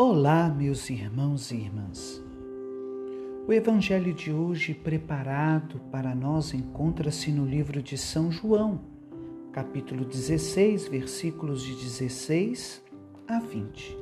Olá, 0.00 0.48
meus 0.48 0.90
irmãos 0.90 1.50
e 1.50 1.56
irmãs. 1.56 2.22
O 3.48 3.52
evangelho 3.52 4.14
de 4.14 4.32
hoje 4.32 4.72
preparado 4.72 5.80
para 5.90 6.14
nós 6.14 6.54
encontra-se 6.54 7.32
no 7.32 7.44
livro 7.44 7.82
de 7.82 7.98
São 7.98 8.30
João, 8.30 8.80
capítulo 9.50 10.04
16, 10.04 10.86
versículos 10.86 11.64
de 11.64 11.74
16 11.74 12.80
a 13.26 13.40
20. 13.40 13.98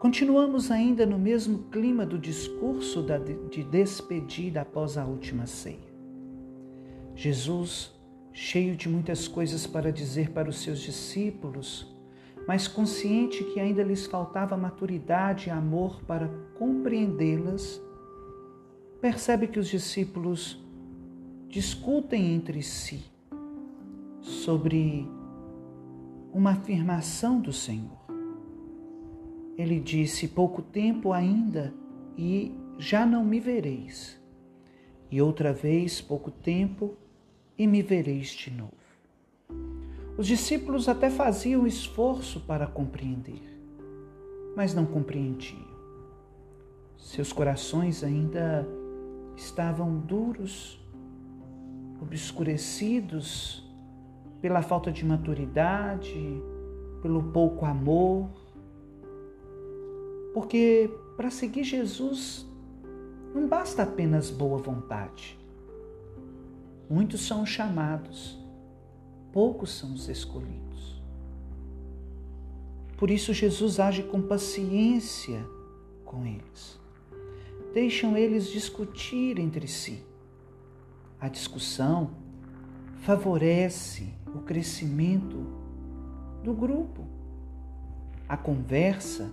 Continuamos 0.00 0.72
ainda 0.72 1.06
no 1.06 1.16
mesmo 1.16 1.70
clima 1.70 2.04
do 2.04 2.18
discurso 2.18 3.06
de 3.48 3.62
despedida 3.62 4.62
após 4.62 4.98
a 4.98 5.04
última 5.04 5.46
ceia. 5.46 5.78
Jesus, 7.14 7.94
cheio 8.32 8.74
de 8.74 8.88
muitas 8.88 9.28
coisas 9.28 9.64
para 9.64 9.92
dizer 9.92 10.32
para 10.32 10.50
os 10.50 10.58
seus 10.58 10.80
discípulos, 10.80 11.95
mas 12.46 12.68
consciente 12.68 13.42
que 13.42 13.58
ainda 13.58 13.82
lhes 13.82 14.06
faltava 14.06 14.56
maturidade 14.56 15.48
e 15.48 15.50
amor 15.50 16.00
para 16.04 16.28
compreendê-las, 16.54 17.82
percebe 19.00 19.48
que 19.48 19.58
os 19.58 19.68
discípulos 19.68 20.64
discutem 21.48 22.34
entre 22.34 22.62
si 22.62 23.04
sobre 24.20 25.08
uma 26.32 26.52
afirmação 26.52 27.40
do 27.40 27.52
Senhor. 27.52 28.06
Ele 29.56 29.80
disse: 29.80 30.28
Pouco 30.28 30.62
tempo 30.62 31.12
ainda 31.12 31.74
e 32.16 32.54
já 32.78 33.06
não 33.06 33.24
me 33.24 33.40
vereis, 33.40 34.20
e 35.10 35.20
outra 35.20 35.52
vez 35.52 36.00
pouco 36.00 36.30
tempo 36.30 36.94
e 37.58 37.66
me 37.66 37.82
vereis 37.82 38.28
de 38.28 38.50
novo. 38.50 38.85
Os 40.16 40.26
discípulos 40.26 40.88
até 40.88 41.10
faziam 41.10 41.66
esforço 41.66 42.40
para 42.40 42.66
compreender, 42.66 43.42
mas 44.56 44.74
não 44.74 44.86
compreendiam. 44.86 45.66
Seus 46.96 47.32
corações 47.32 48.02
ainda 48.02 48.66
estavam 49.36 49.98
duros, 49.98 50.80
obscurecidos 52.00 53.62
pela 54.40 54.62
falta 54.62 54.90
de 54.90 55.04
maturidade, 55.04 56.42
pelo 57.02 57.22
pouco 57.22 57.66
amor. 57.66 58.30
Porque 60.32 60.90
para 61.16 61.30
seguir 61.30 61.64
Jesus 61.64 62.46
não 63.34 63.46
basta 63.46 63.82
apenas 63.82 64.30
boa 64.30 64.56
vontade. 64.56 65.38
Muitos 66.88 67.26
são 67.26 67.44
chamados, 67.44 68.38
poucos 69.36 69.68
são 69.68 69.92
os 69.92 70.08
escolhidos. 70.08 70.98
Por 72.96 73.10
isso, 73.10 73.34
Jesus 73.34 73.78
age 73.78 74.02
com 74.02 74.22
paciência 74.22 75.46
com 76.06 76.24
eles. 76.24 76.80
Deixam 77.74 78.16
eles 78.16 78.46
discutir 78.46 79.38
entre 79.38 79.68
si. 79.68 80.02
A 81.20 81.28
discussão 81.28 82.12
favorece 83.02 84.08
o 84.34 84.38
crescimento 84.38 85.46
do 86.42 86.54
grupo. 86.54 87.04
A 88.26 88.38
conversa 88.38 89.30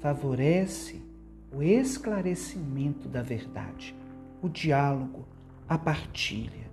favorece 0.00 1.00
o 1.52 1.62
esclarecimento 1.62 3.06
da 3.08 3.22
verdade, 3.22 3.94
o 4.42 4.48
diálogo, 4.48 5.24
a 5.68 5.78
partilha. 5.78 6.71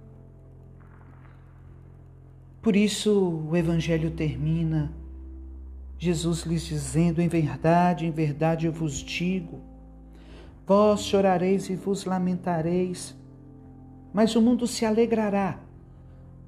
Por 2.62 2.76
isso 2.76 3.48
o 3.50 3.56
Evangelho 3.56 4.12
termina, 4.12 4.92
Jesus 5.98 6.44
lhes 6.44 6.66
dizendo: 6.66 7.22
Em 7.22 7.28
verdade, 7.28 8.06
em 8.06 8.12
verdade 8.12 8.66
eu 8.66 8.72
vos 8.72 8.96
digo, 8.96 9.60
vós 10.68 11.03
chorareis 11.03 11.69
e 11.69 11.75
vos 11.75 12.06
lamentareis, 12.06 13.16
mas 14.14 14.36
o 14.36 14.42
mundo 14.42 14.68
se 14.68 14.86
alegrará. 14.86 15.59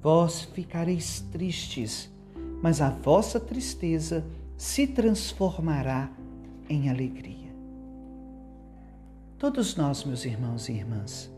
Vós 0.02 0.42
ficareis 0.42 1.20
tristes, 1.30 2.10
mas 2.60 2.80
a 2.80 2.90
vossa 2.90 3.38
tristeza 3.38 4.24
se 4.56 4.86
transformará 4.86 6.10
em 6.68 6.88
alegria. 6.88 7.52
Todos 9.38 9.76
nós, 9.76 10.04
meus 10.04 10.24
irmãos 10.24 10.68
e 10.68 10.72
irmãs, 10.72 11.30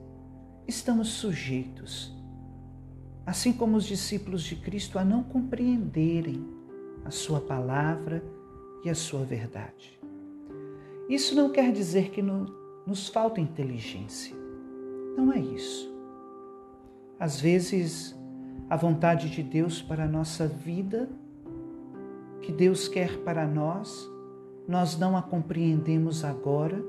estamos 0.67 1.09
sujeitos 1.09 2.14
assim 3.27 3.53
como 3.53 3.77
os 3.77 3.85
discípulos 3.85 4.43
de 4.43 4.57
Cristo, 4.57 4.99
a 4.99 5.05
não 5.05 5.23
compreenderem 5.23 6.47
a 7.05 7.11
Sua 7.11 7.41
palavra 7.41 8.23
e 8.85 8.91
a 8.91 8.95
Sua 8.95 9.25
verdade. 9.25 9.99
Isso 11.09 11.35
não 11.35 11.51
quer 11.51 11.73
dizer 11.73 12.11
que 12.11 12.23
no, 12.23 12.47
nos 12.87 13.09
falta 13.09 13.41
inteligência. 13.41 14.35
Não 15.17 15.33
é 15.33 15.39
isso. 15.39 15.93
Às 17.19 17.41
vezes, 17.41 18.17
a 18.69 18.77
vontade 18.77 19.31
de 19.31 19.43
Deus 19.43 19.81
para 19.81 20.05
a 20.05 20.09
nossa 20.09 20.47
vida, 20.47 21.09
que 22.41 22.53
Deus 22.53 22.89
quer 22.89 23.19
para 23.19 23.47
nós, 23.47 24.11
nós 24.67 24.99
não 24.99 25.17
a 25.17 25.23
compreendemos 25.23 26.25
agora, 26.25 26.83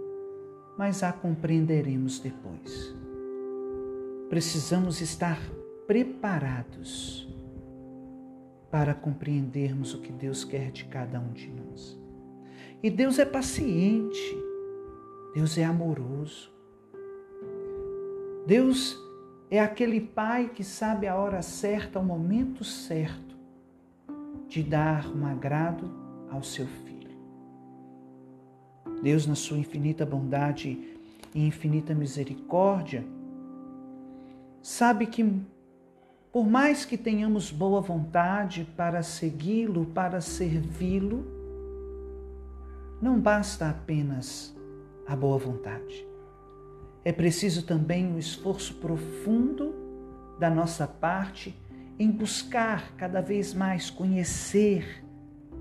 mas 0.78 1.04
a 1.04 1.12
compreenderemos 1.12 2.20
depois. 2.20 2.96
Precisamos 4.30 5.02
estar 5.02 5.40
preparados 5.88 7.28
para 8.72 8.94
compreendermos 8.94 9.94
o 9.94 10.02
que 10.02 10.12
Deus 10.12 10.44
quer 10.44 10.72
de 10.72 10.86
cada 10.86 11.20
um 11.20 11.32
de 11.32 11.50
nós. 11.50 11.98
E 12.84 12.90
Deus 12.90 13.20
é 13.20 13.26
paciente, 13.26 14.38
Deus 15.34 15.58
é 15.58 15.64
amoroso. 15.64 16.52
Deus 18.46 18.98
é 19.50 19.60
aquele 19.60 20.02
pai 20.02 20.50
que 20.50 20.64
sabe 20.64 21.08
a 21.08 21.16
hora 21.16 21.42
certa, 21.42 22.00
o 22.00 22.04
momento 22.04 22.64
certo 22.64 23.36
de 24.48 24.62
dar 24.62 25.08
um 25.16 25.26
agrado 25.26 25.90
ao 26.30 26.44
seu 26.44 26.68
filho. 26.68 26.96
Deus, 29.02 29.26
na 29.26 29.36
sua 29.36 29.58
infinita 29.58 30.06
bondade 30.06 30.98
e 31.34 31.46
infinita 31.46 31.94
misericórdia, 31.94 33.06
sabe 34.62 35.06
que 35.06 35.24
por 36.36 36.46
mais 36.46 36.84
que 36.84 36.98
tenhamos 36.98 37.50
boa 37.50 37.80
vontade 37.80 38.68
para 38.76 39.02
segui-lo, 39.02 39.86
para 39.86 40.20
servi-lo, 40.20 41.26
não 43.02 43.18
basta 43.18 43.70
apenas 43.70 44.54
a 45.08 45.16
boa 45.16 45.38
vontade. 45.38 46.06
É 47.06 47.14
preciso 47.14 47.66
também 47.66 48.06
um 48.06 48.20
esforço 48.20 48.74
profundo 48.82 49.74
da 50.38 50.50
nossa 50.50 50.86
parte 50.86 51.58
em 51.98 52.12
buscar 52.12 52.98
cada 52.98 53.22
vez 53.22 53.54
mais 53.54 53.90
conhecer 53.90 55.06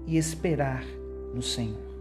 e 0.08 0.16
esperar 0.16 0.84
no 1.32 1.40
Senhor. 1.40 1.94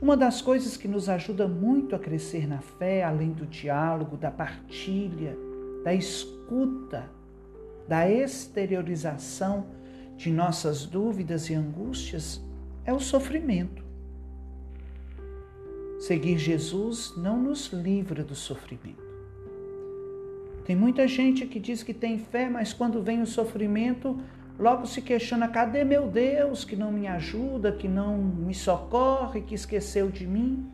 Uma 0.00 0.16
das 0.16 0.40
coisas 0.40 0.78
que 0.78 0.88
nos 0.88 1.10
ajuda 1.10 1.46
muito 1.46 1.94
a 1.94 1.98
crescer 1.98 2.48
na 2.48 2.62
fé, 2.62 3.04
além 3.04 3.32
do 3.32 3.44
diálogo, 3.44 4.16
da 4.16 4.30
partilha, 4.30 5.36
da 5.84 5.92
escuta, 5.92 7.12
da 7.88 8.08
exteriorização 8.10 9.66
de 10.16 10.30
nossas 10.30 10.86
dúvidas 10.86 11.50
e 11.50 11.54
angústias 11.54 12.40
é 12.84 12.92
o 12.92 13.00
sofrimento. 13.00 13.82
Seguir 16.00 16.38
Jesus 16.38 17.14
não 17.16 17.40
nos 17.42 17.72
livra 17.72 18.22
do 18.22 18.34
sofrimento. 18.34 19.02
Tem 20.64 20.74
muita 20.74 21.06
gente 21.06 21.46
que 21.46 21.60
diz 21.60 21.82
que 21.82 21.92
tem 21.92 22.18
fé, 22.18 22.48
mas 22.48 22.72
quando 22.72 23.02
vem 23.02 23.20
o 23.20 23.26
sofrimento, 23.26 24.18
logo 24.58 24.86
se 24.86 25.02
questiona: 25.02 25.48
cadê 25.48 25.84
meu 25.84 26.06
Deus 26.06 26.64
que 26.64 26.76
não 26.76 26.90
me 26.90 27.06
ajuda, 27.06 27.72
que 27.72 27.88
não 27.88 28.16
me 28.18 28.54
socorre, 28.54 29.42
que 29.42 29.54
esqueceu 29.54 30.10
de 30.10 30.26
mim? 30.26 30.66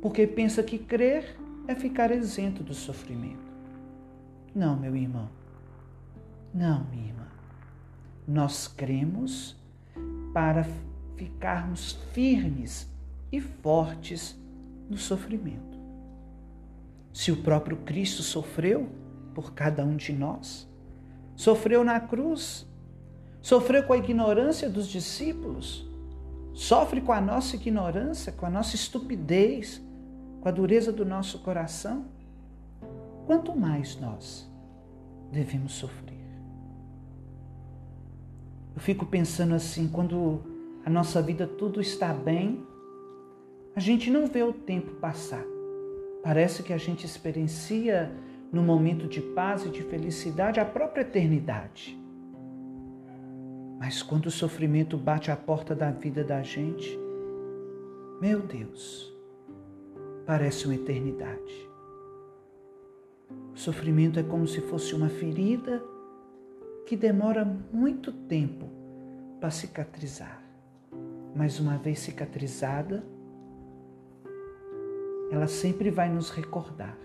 Porque 0.00 0.26
pensa 0.26 0.62
que 0.62 0.78
crer 0.78 1.36
é 1.66 1.74
ficar 1.74 2.10
isento 2.10 2.62
do 2.62 2.74
sofrimento. 2.74 3.47
Não, 4.54 4.76
meu 4.76 4.96
irmão. 4.96 5.28
Não, 6.52 6.84
minha 6.84 7.08
irmã. 7.08 7.26
Nós 8.26 8.66
cremos 8.68 9.56
para 10.32 10.66
ficarmos 11.16 11.92
firmes 12.12 12.90
e 13.30 13.40
fortes 13.40 14.38
no 14.88 14.96
sofrimento. 14.96 15.78
Se 17.12 17.32
o 17.32 17.42
próprio 17.42 17.76
Cristo 17.78 18.22
sofreu 18.22 18.88
por 19.34 19.52
cada 19.52 19.84
um 19.84 19.96
de 19.96 20.12
nós, 20.12 20.68
sofreu 21.34 21.84
na 21.84 22.00
cruz, 22.00 22.66
sofreu 23.40 23.82
com 23.82 23.92
a 23.92 23.98
ignorância 23.98 24.68
dos 24.68 24.86
discípulos, 24.88 25.88
sofre 26.54 27.00
com 27.00 27.12
a 27.12 27.20
nossa 27.20 27.56
ignorância, 27.56 28.32
com 28.32 28.46
a 28.46 28.50
nossa 28.50 28.74
estupidez, 28.74 29.82
com 30.40 30.48
a 30.48 30.52
dureza 30.52 30.92
do 30.92 31.04
nosso 31.04 31.40
coração, 31.40 32.06
quanto 33.28 33.54
mais 33.54 34.00
nós 34.00 34.50
devemos 35.30 35.74
sofrer. 35.74 36.16
Eu 38.74 38.80
fico 38.80 39.04
pensando 39.04 39.54
assim, 39.54 39.86
quando 39.86 40.40
a 40.82 40.88
nossa 40.88 41.20
vida 41.20 41.46
tudo 41.46 41.78
está 41.78 42.14
bem, 42.14 42.66
a 43.76 43.80
gente 43.80 44.10
não 44.10 44.26
vê 44.26 44.42
o 44.42 44.54
tempo 44.54 44.92
passar. 44.92 45.44
Parece 46.22 46.62
que 46.62 46.72
a 46.72 46.78
gente 46.78 47.04
experiencia 47.04 48.10
no 48.50 48.62
momento 48.62 49.06
de 49.06 49.20
paz 49.20 49.66
e 49.66 49.68
de 49.68 49.82
felicidade 49.82 50.58
a 50.58 50.64
própria 50.64 51.02
eternidade. 51.02 52.00
Mas 53.78 54.02
quando 54.02 54.24
o 54.24 54.30
sofrimento 54.30 54.96
bate 54.96 55.30
à 55.30 55.36
porta 55.36 55.74
da 55.74 55.90
vida 55.90 56.24
da 56.24 56.42
gente, 56.42 56.98
meu 58.22 58.40
Deus, 58.40 59.14
parece 60.24 60.64
uma 60.64 60.76
eternidade. 60.76 61.67
O 63.30 63.56
sofrimento 63.56 64.18
é 64.18 64.22
como 64.22 64.46
se 64.46 64.60
fosse 64.60 64.94
uma 64.94 65.08
ferida 65.08 65.82
que 66.86 66.96
demora 66.96 67.44
muito 67.72 68.12
tempo 68.12 68.66
para 69.40 69.50
cicatrizar. 69.50 70.42
Mas 71.34 71.60
uma 71.60 71.76
vez 71.76 71.98
cicatrizada, 71.98 73.04
ela 75.30 75.46
sempre 75.46 75.90
vai 75.90 76.08
nos 76.08 76.30
recordar 76.30 76.96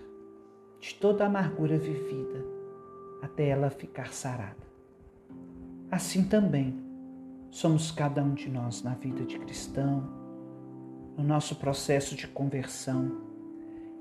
de 0.80 0.94
toda 0.94 1.24
a 1.24 1.26
amargura 1.26 1.76
vivida 1.78 2.44
até 3.22 3.48
ela 3.48 3.70
ficar 3.70 4.12
sarada. 4.12 4.64
Assim 5.90 6.24
também 6.24 6.82
somos 7.50 7.90
cada 7.90 8.22
um 8.22 8.34
de 8.34 8.50
nós 8.50 8.82
na 8.82 8.94
vida 8.94 9.24
de 9.24 9.38
cristão, 9.38 10.08
no 11.16 11.22
nosso 11.22 11.56
processo 11.56 12.16
de 12.16 12.26
conversão 12.26 13.22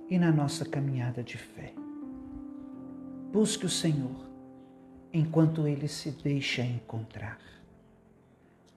e 0.10 0.18
na 0.18 0.32
nossa 0.32 0.66
caminhada 0.66 1.24
de 1.24 1.38
fé. 1.38 1.74
Busque 3.34 3.66
o 3.66 3.70
Senhor 3.70 4.16
enquanto 5.12 5.68
ele 5.68 5.88
se 5.88 6.12
deixa 6.12 6.62
encontrar. 6.62 7.40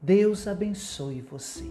Deus 0.00 0.46
abençoe 0.48 1.20
você. 1.20 1.70